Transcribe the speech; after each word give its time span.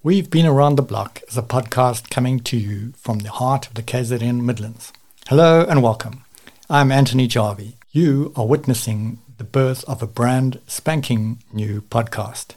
We've 0.00 0.30
Been 0.30 0.46
Around 0.46 0.76
the 0.76 0.82
Block 0.82 1.22
is 1.26 1.36
a 1.36 1.42
podcast 1.42 2.08
coming 2.08 2.38
to 2.40 2.56
you 2.56 2.92
from 2.92 3.18
the 3.18 3.32
heart 3.32 3.66
of 3.66 3.74
the 3.74 3.82
KZN 3.82 4.42
Midlands. 4.42 4.92
Hello 5.26 5.66
and 5.68 5.82
welcome. 5.82 6.24
I'm 6.70 6.92
Anthony 6.92 7.26
Jarvie. 7.26 7.74
You 7.90 8.32
are 8.36 8.46
witnessing 8.46 9.18
the 9.38 9.44
birth 9.44 9.82
of 9.88 10.00
a 10.00 10.06
brand 10.06 10.60
spanking 10.68 11.42
new 11.52 11.80
podcast. 11.80 12.54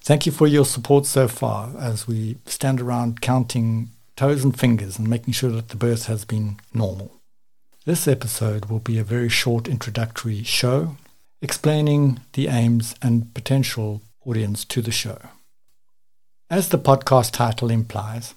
Thank 0.00 0.24
you 0.24 0.32
for 0.32 0.46
your 0.46 0.64
support 0.64 1.04
so 1.04 1.28
far 1.28 1.70
as 1.78 2.08
we 2.08 2.38
stand 2.46 2.80
around 2.80 3.20
counting 3.20 3.90
toes 4.16 4.42
and 4.42 4.58
fingers 4.58 4.98
and 4.98 5.06
making 5.06 5.34
sure 5.34 5.50
that 5.50 5.68
the 5.68 5.76
birth 5.76 6.06
has 6.06 6.24
been 6.24 6.60
normal. 6.72 7.20
This 7.84 8.08
episode 8.08 8.64
will 8.64 8.80
be 8.80 8.98
a 8.98 9.04
very 9.04 9.28
short 9.28 9.68
introductory 9.68 10.42
show 10.44 10.96
explaining 11.42 12.20
the 12.32 12.48
aims 12.48 12.94
and 13.02 13.34
potential 13.34 14.00
audience 14.24 14.64
to 14.64 14.80
the 14.80 14.90
show. 14.90 15.18
As 16.50 16.70
the 16.70 16.78
podcast 16.78 17.30
title 17.30 17.70
implies, 17.70 18.34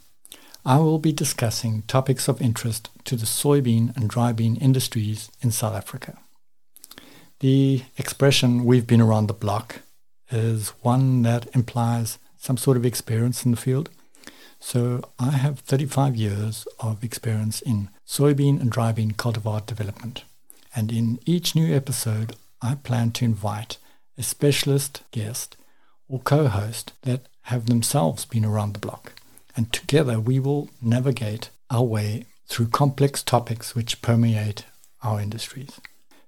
I 0.64 0.78
will 0.78 1.00
be 1.00 1.12
discussing 1.12 1.82
topics 1.88 2.28
of 2.28 2.44
interest 2.44 2.92
to 3.06 3.16
the 3.16 3.26
soybean 3.26 3.98
and 3.98 4.08
dry 4.08 4.32
bean 4.34 4.56
industries 4.58 5.32
in 5.42 5.50
South 5.50 5.74
Africa. 5.74 6.20
The 7.40 7.82
expression 7.98 8.66
we've 8.66 8.86
been 8.86 9.02
around 9.02 9.26
the 9.26 9.34
block 9.34 9.80
is 10.30 10.74
one 10.84 11.24
that 11.24 11.48
implies 11.56 12.20
some 12.38 12.56
sort 12.56 12.78
of 12.78 12.86
experience 12.86 13.46
in 13.46 13.50
the 13.50 13.58
field. 13.58 13.90
So 14.60 15.02
I 15.18 15.32
have 15.32 15.62
35 15.62 16.16
years 16.16 16.68
of 16.80 17.04
experience 17.04 17.62
in 17.62 17.90
soybean 18.08 18.62
and 18.62 18.70
dry 18.70 18.92
bean 18.92 19.14
cultivar 19.14 19.66
development. 19.66 20.24
And 20.76 20.92
in 20.92 21.18
each 21.26 21.56
new 21.56 21.76
episode, 21.76 22.36
I 22.62 22.76
plan 22.76 23.10
to 23.14 23.26
invite 23.26 23.78
a 24.20 24.22
specialist 24.22 25.02
guest 25.10 25.58
or 26.08 26.20
co-host 26.20 26.94
that 27.04 27.22
have 27.44 27.66
themselves 27.66 28.26
been 28.26 28.46
around 28.46 28.74
the 28.74 28.80
block. 28.80 29.14
And 29.56 29.72
together 29.72 30.20
we 30.20 30.40
will 30.40 30.70
navigate 30.82 31.50
our 31.70 31.84
way 31.84 32.26
through 32.48 32.68
complex 32.68 33.24
topics 33.24 33.76
which 33.76 34.02
permeate 34.02 34.66
our 35.02 35.20
industries. 35.20 35.80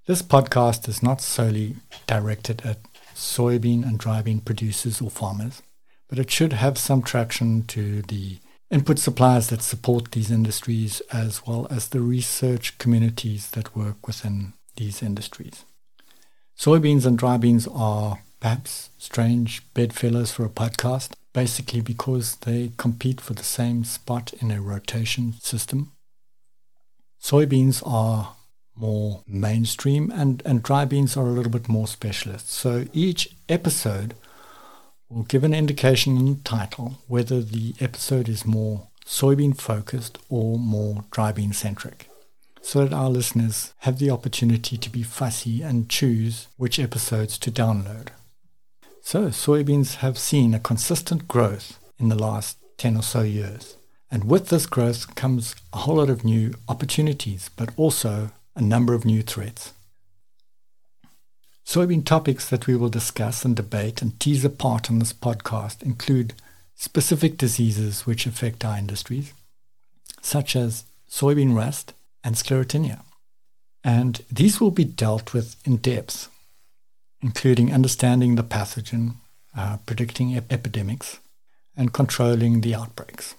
This 0.06 0.22
podcast 0.22 0.88
is 0.88 1.02
not 1.02 1.22
solely 1.22 1.78
directed 2.06 2.62
at 2.66 2.78
soybean 3.16 3.84
and 3.84 3.98
dry 3.98 4.22
bean 4.22 4.40
producers 4.40 5.02
or 5.02 5.10
farmers, 5.10 5.62
but 6.08 6.20
it 6.20 6.30
should 6.30 6.54
have 6.54 6.78
some 6.78 7.02
traction 7.02 7.64
to 7.64 8.02
the 8.04 8.38
input 8.70 9.00
suppliers 9.00 9.48
that 9.48 9.62
support 9.62 10.12
these 10.12 10.30
industries 10.30 11.02
as 11.12 11.46
well 11.48 11.68
as 11.70 11.90
the 11.90 12.02
research 12.02 12.78
communities 12.78 13.50
that 13.52 13.76
work 13.76 14.06
within 14.06 14.54
these 14.76 15.02
industries. 15.02 15.64
Soybeans 16.60 17.06
and 17.06 17.18
dry 17.18 17.38
beans 17.38 17.68
are 17.74 18.20
perhaps 18.40 18.90
strange 18.98 19.64
bedfellows 19.74 20.32
for 20.32 20.46
a 20.46 20.50
podcast, 20.50 21.12
basically 21.34 21.82
because 21.82 22.36
they 22.38 22.72
compete 22.78 23.20
for 23.20 23.34
the 23.34 23.44
same 23.44 23.84
spot 23.84 24.34
in 24.42 24.52
a 24.52 24.62
rotation 24.62 25.34
system. 25.40 25.92
Soybeans 27.22 27.82
are 27.86 28.36
more 28.76 29.24
mainstream 29.28 30.12
and, 30.12 30.42
and 30.46 30.62
dry 30.62 30.86
beans 30.86 31.16
are 31.18 31.26
a 31.26 31.32
little 31.32 31.52
bit 31.52 31.70
more 31.70 31.88
specialist. 31.88 32.52
So 32.52 32.86
each 32.94 33.30
episode 33.48 34.16
will 35.10 35.24
give 35.24 35.44
an 35.44 35.54
indication 35.54 36.18
in 36.18 36.26
the 36.26 36.40
title 36.44 37.00
whether 37.08 37.42
the 37.42 37.74
episode 37.80 38.28
is 38.28 38.46
more 38.46 38.88
soybean 39.06 39.56
focused 39.60 40.18
or 40.30 40.58
more 40.58 41.06
dry 41.12 41.32
bean 41.32 41.54
centric 41.54 42.10
so 42.66 42.84
that 42.84 42.96
our 42.96 43.10
listeners 43.10 43.74
have 43.80 44.00
the 44.00 44.10
opportunity 44.10 44.76
to 44.76 44.90
be 44.90 45.04
fussy 45.04 45.62
and 45.62 45.88
choose 45.88 46.48
which 46.58 46.80
episodes 46.80 47.38
to 47.38 47.52
download. 47.52 48.08
So, 49.08 49.28
soybeans 49.28 49.98
have 49.98 50.18
seen 50.18 50.56
a 50.56 50.60
consistent 50.60 51.28
growth 51.28 51.78
in 52.00 52.10
the 52.10 52.18
last 52.18 52.58
10 52.80 52.98
or 52.98 53.04
so 53.04 53.22
years. 53.22 53.78
And 54.10 54.24
with 54.24 54.50
this 54.50 54.66
growth 54.66 55.14
comes 55.14 55.56
a 55.72 55.78
whole 55.78 55.98
lot 55.98 56.10
of 56.10 56.26
new 56.26 56.56
opportunities, 56.68 57.52
but 57.56 57.70
also 57.78 58.32
a 58.56 58.62
number 58.62 58.96
of 58.96 59.06
new 59.06 59.22
threats. 59.22 59.74
Soybean 61.64 62.04
topics 62.04 62.50
that 62.50 62.66
we 62.66 62.76
will 62.76 62.90
discuss 62.90 63.46
and 63.46 63.56
debate 63.56 64.02
and 64.02 64.20
tease 64.20 64.44
apart 64.44 64.90
on 64.90 64.98
this 64.98 65.14
podcast 65.14 65.84
include 65.84 66.34
specific 66.74 67.38
diseases 67.38 68.08
which 68.08 68.26
affect 68.26 68.66
our 68.66 68.76
industries, 68.76 69.34
such 70.24 70.56
as 70.56 70.84
soybean 71.08 71.56
rust 71.56 71.94
and 72.24 72.34
sclerotinia. 72.34 73.02
And 73.84 74.24
these 74.32 74.60
will 74.60 74.72
be 74.72 74.84
dealt 74.84 75.32
with 75.32 75.58
in 75.64 75.78
depth 75.78 76.28
including 77.26 77.74
understanding 77.74 78.36
the 78.36 78.44
pathogen, 78.44 79.16
uh, 79.58 79.78
predicting 79.88 80.38
ep- 80.38 80.54
epidemics, 80.54 81.20
and 81.76 81.92
controlling 81.92 82.62
the 82.62 82.76
outbreaks. 82.76 83.34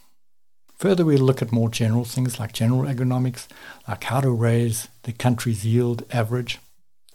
Further, 0.78 1.04
we'll 1.04 1.20
look 1.24 1.40
at 1.40 1.52
more 1.52 1.70
general 1.70 2.04
things 2.04 2.40
like 2.40 2.52
general 2.52 2.82
agronomics, 2.82 3.46
like 3.86 4.02
how 4.02 4.20
to 4.20 4.30
raise 4.30 4.88
the 5.04 5.12
country's 5.12 5.64
yield 5.64 6.04
average. 6.12 6.58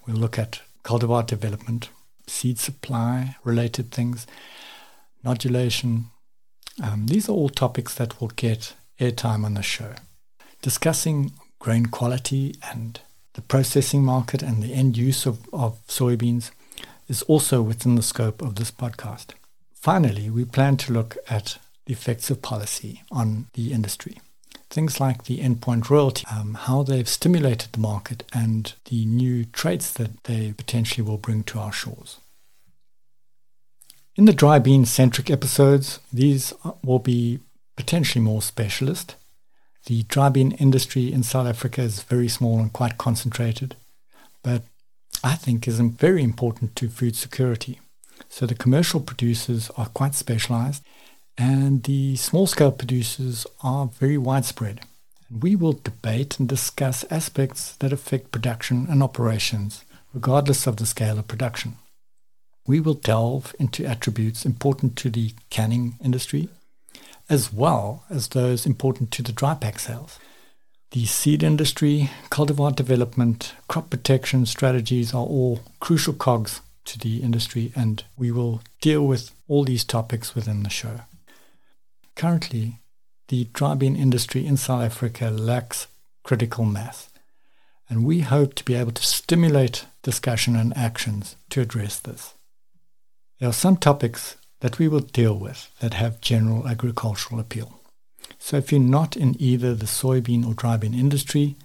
We'll 0.08 0.16
look 0.16 0.40
at 0.40 0.62
cultivar 0.86 1.28
development, 1.28 1.90
seed 2.26 2.58
supply 2.58 3.36
related 3.44 3.92
things, 3.92 4.26
nodulation. 5.26 6.06
Um, 6.82 7.08
these 7.08 7.28
are 7.28 7.34
all 7.34 7.50
topics 7.50 7.94
that 7.96 8.22
will 8.22 8.32
get 8.38 8.76
airtime 8.98 9.44
on 9.44 9.56
the 9.56 9.62
show. 9.62 9.94
Discussing 10.62 11.34
grain 11.60 11.88
quality 11.88 12.56
and 12.72 13.02
the 13.34 13.42
processing 13.42 14.06
market 14.06 14.42
and 14.42 14.64
the 14.64 14.74
end 14.74 14.96
use 14.96 15.26
of, 15.26 15.38
of 15.52 15.86
soybeans 15.88 16.52
is 17.12 17.22
also 17.24 17.62
within 17.62 17.96
the 17.96 18.02
scope 18.02 18.42
of 18.42 18.56
this 18.56 18.72
podcast. 18.72 19.34
Finally, 19.74 20.30
we 20.30 20.46
plan 20.46 20.78
to 20.78 20.94
look 20.94 21.18
at 21.30 21.58
the 21.86 21.92
effects 21.92 22.30
of 22.30 22.42
policy 22.42 23.04
on 23.12 23.48
the 23.54 23.74
industry. 23.74 24.22
Things 24.70 25.02
like 25.02 25.26
the 25.26 25.40
endpoint 25.40 25.90
royalty, 25.90 26.24
um, 26.32 26.54
how 26.54 26.84
they've 26.84 27.10
stimulated 27.10 27.74
the 27.74 27.82
market, 27.82 28.24
and 28.34 28.74
the 28.86 29.04
new 29.04 29.44
traits 29.44 29.92
that 29.92 30.24
they 30.24 30.54
potentially 30.56 31.06
will 31.06 31.18
bring 31.18 31.44
to 31.44 31.60
our 31.60 31.74
shores. 31.74 32.18
In 34.16 34.24
the 34.24 34.40
dry 34.42 34.58
bean 34.58 34.86
centric 34.86 35.30
episodes, 35.30 36.00
these 36.14 36.54
will 36.82 37.00
be 37.00 37.40
potentially 37.76 38.24
more 38.24 38.42
specialist. 38.42 39.16
The 39.86 40.04
dry 40.04 40.30
bean 40.30 40.54
industry 40.54 41.12
in 41.12 41.24
South 41.24 41.48
Africa 41.48 41.82
is 41.82 42.04
very 42.04 42.30
small 42.30 42.60
and 42.60 42.72
quite 42.72 42.98
concentrated, 42.98 43.76
but 44.44 44.64
I 45.24 45.36
think 45.36 45.68
is 45.68 45.80
very 45.80 46.24
important 46.24 46.76
to 46.78 46.90
food 46.90 47.16
security. 47.16 47.80
So 48.30 48.46
the 48.46 48.56
commercial 48.56 49.00
producers 49.00 49.70
are 49.78 49.88
quite 49.88 50.16
specialized 50.16 50.84
and 51.38 51.84
the 51.84 52.16
small 52.16 52.48
scale 52.48 52.72
producers 52.72 53.46
are 53.64 53.88
very 53.88 54.18
widespread. 54.18 54.82
And 55.30 55.44
we 55.44 55.56
will 55.56 55.74
debate 55.74 56.40
and 56.40 56.48
discuss 56.48 57.06
aspects 57.12 57.76
that 57.78 57.94
affect 57.94 58.32
production 58.32 58.88
and 58.90 59.04
operations, 59.04 59.86
regardless 60.14 60.68
of 60.68 60.78
the 60.78 60.86
scale 60.86 61.20
of 61.20 61.28
production. 61.28 61.78
We 62.68 62.80
will 62.80 62.94
delve 62.96 63.56
into 63.60 63.86
attributes 63.86 64.46
important 64.46 64.96
to 64.98 65.10
the 65.10 65.34
canning 65.50 65.98
industry, 66.04 66.50
as 67.30 67.54
well 67.54 68.04
as 68.10 68.30
those 68.30 68.66
important 68.66 69.12
to 69.12 69.24
the 69.24 69.32
dry 69.32 69.54
pack 69.54 69.80
sales. 69.80 70.20
The 70.92 71.06
seed 71.06 71.42
industry, 71.42 72.10
cultivar 72.30 72.76
development, 72.76 73.54
crop 73.70 73.90
protection 73.90 74.46
strategies 74.46 75.14
are 75.14 75.24
all 75.24 75.62
crucial 75.80 76.14
cogs 76.14 76.60
to 76.84 77.00
the 77.00 77.24
industry, 77.24 77.72
and 77.78 78.04
we 78.18 78.30
will 78.30 78.62
deal 78.82 79.08
with 79.08 79.32
all 79.48 79.64
these 79.64 79.86
topics 79.86 80.36
within 80.36 80.64
the 80.64 80.70
show. 80.70 81.02
Currently, 82.16 82.80
the 83.30 83.48
dry 83.54 83.76
bean 83.76 83.96
industry 83.96 84.46
in 84.46 84.58
South 84.58 84.84
Africa 84.84 85.30
lacks 85.30 85.88
critical 86.24 86.66
mass, 86.66 87.10
and 87.90 88.04
we 88.04 88.20
hope 88.20 88.54
to 88.56 88.66
be 88.66 88.76
able 88.76 88.92
to 88.92 89.04
stimulate 89.04 89.86
discussion 90.02 90.58
and 90.58 90.76
actions 90.76 91.38
to 91.52 91.62
address 91.62 92.02
this. 92.02 92.34
There 93.40 93.48
are 93.48 93.54
some 93.54 93.78
topics 93.78 94.36
that 94.60 94.78
we 94.78 94.90
will 94.90 95.00
deal 95.00 95.36
with 95.38 95.72
that 95.80 95.94
have 95.94 96.20
general 96.20 96.68
agricultural 96.68 97.40
appeal. 97.40 97.81
So 98.44 98.58
if 98.58 98.72
you're 98.72 98.82
not 98.82 99.16
in 99.16 99.40
either 99.40 99.76
the 99.76 99.86
soybean 99.86 100.48
or 100.48 100.56
dry 100.56 100.76
bean 100.76 100.96
industry, 100.96 101.56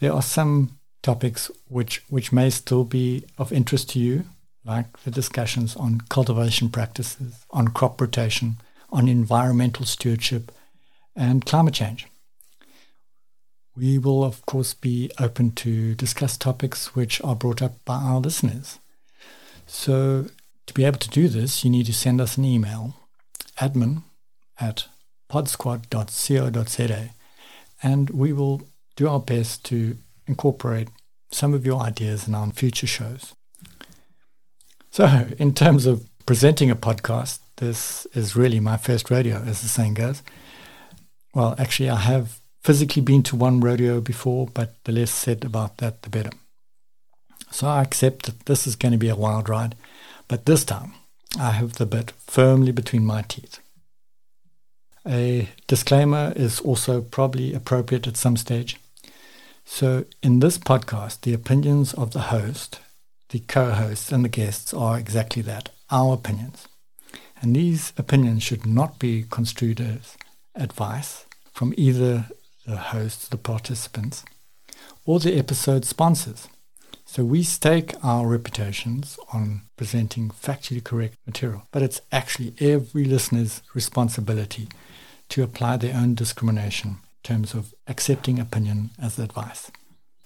there 0.00 0.12
are 0.12 0.20
some 0.20 0.76
topics 1.00 1.48
which, 1.68 2.02
which 2.08 2.32
may 2.32 2.50
still 2.50 2.82
be 2.82 3.24
of 3.38 3.52
interest 3.52 3.90
to 3.90 4.00
you, 4.00 4.24
like 4.64 5.04
the 5.04 5.12
discussions 5.12 5.76
on 5.76 6.00
cultivation 6.08 6.70
practices, 6.70 7.46
on 7.52 7.68
crop 7.68 8.00
rotation, 8.00 8.56
on 8.90 9.08
environmental 9.08 9.86
stewardship, 9.86 10.50
and 11.14 11.46
climate 11.46 11.74
change. 11.74 12.08
We 13.76 13.96
will, 13.96 14.24
of 14.24 14.44
course, 14.44 14.74
be 14.74 15.12
open 15.20 15.52
to 15.52 15.94
discuss 15.94 16.36
topics 16.36 16.96
which 16.96 17.22
are 17.22 17.36
brought 17.36 17.62
up 17.62 17.76
by 17.84 17.94
our 17.94 18.18
listeners. 18.18 18.80
So, 19.66 20.26
to 20.66 20.74
be 20.74 20.84
able 20.84 20.98
to 20.98 21.08
do 21.08 21.28
this, 21.28 21.62
you 21.62 21.70
need 21.70 21.86
to 21.86 21.94
send 21.94 22.20
us 22.20 22.36
an 22.36 22.44
email 22.44 22.96
admin 23.60 24.02
at 24.58 24.88
podsquad.co.za, 25.34 27.10
and 27.82 28.10
we 28.10 28.32
will 28.32 28.62
do 28.94 29.08
our 29.08 29.18
best 29.18 29.64
to 29.64 29.96
incorporate 30.28 30.88
some 31.32 31.52
of 31.52 31.66
your 31.66 31.80
ideas 31.80 32.28
in 32.28 32.36
our 32.36 32.48
future 32.52 32.86
shows. 32.86 33.34
So, 34.92 35.26
in 35.40 35.52
terms 35.52 35.86
of 35.86 36.06
presenting 36.24 36.70
a 36.70 36.76
podcast, 36.76 37.40
this 37.56 38.06
is 38.14 38.36
really 38.36 38.60
my 38.60 38.76
first 38.76 39.10
rodeo, 39.10 39.42
as 39.44 39.60
the 39.60 39.66
saying 39.66 39.94
goes. 39.94 40.22
Well, 41.34 41.56
actually, 41.58 41.90
I 41.90 41.96
have 41.96 42.38
physically 42.62 43.02
been 43.02 43.24
to 43.24 43.34
one 43.34 43.58
rodeo 43.58 44.00
before, 44.00 44.46
but 44.54 44.76
the 44.84 44.92
less 44.92 45.10
said 45.10 45.44
about 45.44 45.78
that, 45.78 46.02
the 46.02 46.10
better. 46.10 46.30
So 47.50 47.66
I 47.66 47.82
accept 47.82 48.26
that 48.26 48.46
this 48.46 48.68
is 48.68 48.76
going 48.76 48.92
to 48.92 48.98
be 48.98 49.08
a 49.08 49.16
wild 49.16 49.48
ride, 49.48 49.74
but 50.28 50.46
this 50.46 50.64
time 50.64 50.92
I 51.40 51.50
have 51.50 51.72
the 51.72 51.86
bit 51.86 52.12
firmly 52.18 52.70
between 52.70 53.04
my 53.04 53.22
teeth. 53.22 53.58
A 55.06 55.50
disclaimer 55.66 56.32
is 56.34 56.60
also 56.60 57.02
probably 57.02 57.52
appropriate 57.52 58.06
at 58.06 58.16
some 58.16 58.36
stage. 58.36 58.80
So, 59.66 60.04
in 60.22 60.40
this 60.40 60.56
podcast, 60.56 61.22
the 61.22 61.34
opinions 61.34 61.92
of 61.94 62.12
the 62.12 62.30
host, 62.32 62.80
the 63.28 63.40
co 63.40 63.72
hosts, 63.72 64.12
and 64.12 64.24
the 64.24 64.30
guests 64.30 64.72
are 64.72 64.98
exactly 64.98 65.42
that 65.42 65.68
our 65.90 66.14
opinions. 66.14 66.68
And 67.42 67.54
these 67.54 67.92
opinions 67.98 68.42
should 68.42 68.64
not 68.64 68.98
be 68.98 69.26
construed 69.30 69.80
as 69.80 70.16
advice 70.54 71.26
from 71.52 71.74
either 71.76 72.26
the 72.66 72.76
hosts, 72.76 73.28
the 73.28 73.36
participants, 73.36 74.24
or 75.04 75.18
the 75.18 75.38
episode 75.38 75.84
sponsors. 75.84 76.48
So 77.04 77.24
we 77.24 77.42
stake 77.42 77.94
our 78.02 78.26
reputations 78.26 79.18
on 79.32 79.62
presenting 79.76 80.30
factually 80.30 80.82
correct 80.82 81.16
material, 81.26 81.66
but 81.70 81.82
it's 81.82 82.00
actually 82.10 82.54
every 82.58 83.04
listener's 83.04 83.60
responsibility 83.74 84.68
to 85.30 85.42
apply 85.42 85.76
their 85.76 85.96
own 85.96 86.14
discrimination 86.14 86.90
in 86.90 86.96
terms 87.22 87.54
of 87.54 87.74
accepting 87.86 88.38
opinion 88.38 88.90
as 89.00 89.18
advice. 89.18 89.70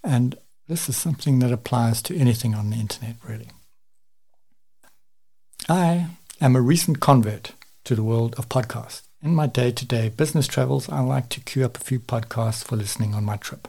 And 0.03 0.37
this 0.67 0.89
is 0.89 0.97
something 0.97 1.39
that 1.39 1.53
applies 1.53 2.03
to 2.03 2.17
anything 2.17 2.55
on 2.55 2.71
the 2.71 2.77
internet, 2.77 3.17
really. 3.27 3.49
I 5.69 6.09
am 6.41 6.57
a 6.57 6.61
recent 6.61 7.01
convert 7.01 7.53
to 7.85 7.95
the 7.95 8.03
world 8.03 8.35
of 8.39 8.49
podcasts. 8.49 9.03
In 9.23 9.35
my 9.35 9.47
day 9.47 9.73
to 9.73 9.87
day 9.87 10.09
business 10.11 10.47
travels, 10.47 10.89
I 10.89 11.01
like 11.01 11.29
to 11.31 11.41
queue 11.41 11.65
up 11.65 11.77
a 11.77 11.81
few 11.81 11.99
podcasts 11.99 12.65
for 12.65 12.77
listening 12.77 13.15
on 13.15 13.25
my 13.25 13.37
trip. 13.37 13.67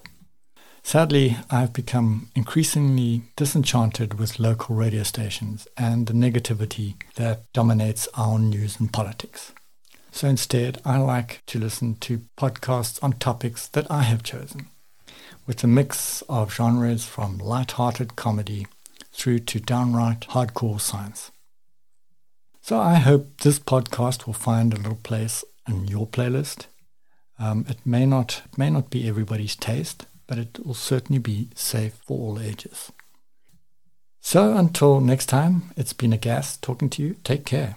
Sadly, 0.84 1.38
I've 1.50 1.74
become 1.74 2.30
increasingly 2.36 3.24
disenchanted 3.36 4.20
with 4.20 4.40
local 4.40 4.76
radio 4.76 5.04
stations 5.04 5.68
and 5.78 6.08
the 6.08 6.14
negativity 6.14 6.96
that 7.16 7.52
dominates 7.54 8.08
our 8.16 8.40
news 8.40 8.80
and 8.80 8.92
politics. 8.92 9.52
So 10.12 10.28
instead, 10.28 10.82
I 10.84 10.98
like 10.98 11.42
to 11.48 11.60
listen 11.60 11.96
to 11.98 12.22
podcasts 12.38 13.02
on 13.04 13.14
topics 13.14 13.68
that 13.68 13.90
I 13.90 14.04
have 14.04 14.24
chosen, 14.24 14.68
with 15.46 15.64
a 15.64 15.68
mix 15.68 16.24
of 16.24 16.54
genres 16.54 17.06
from 17.06 17.38
light-hearted 17.38 18.16
comedy 18.16 18.68
through 19.14 19.40
to 19.40 19.60
downright 19.60 20.22
hardcore 20.22 20.82
science. 20.82 21.32
So 22.62 22.80
I 22.80 22.96
hope 22.96 23.42
this 23.42 23.60
podcast 23.60 24.26
will 24.26 24.34
find 24.34 24.74
a 24.74 24.78
little 24.78 25.00
place 25.02 25.44
in 25.68 25.88
your 25.88 26.08
playlist. 26.08 26.66
Um, 27.38 27.66
it 27.70 27.86
may 27.86 28.06
not 28.06 28.42
it 28.52 28.58
may 28.58 28.70
not 28.70 28.90
be 28.90 29.08
everybody's 29.08 29.56
taste, 29.56 30.06
but 30.28 30.38
it 30.38 30.60
will 30.66 30.74
certainly 30.74 31.20
be 31.20 31.50
safe 31.56 31.94
for 32.06 32.18
all 32.18 32.40
ages. 32.40 32.92
So 34.20 34.58
until 34.58 35.00
next 35.00 35.28
time, 35.28 35.72
it's 35.78 35.94
been 35.94 36.14
a 36.14 36.18
gas 36.18 36.58
talking 36.58 36.90
to 36.92 37.02
you. 37.02 37.16
Take 37.24 37.46
care. 37.46 37.76